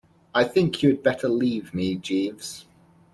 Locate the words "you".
0.81-0.89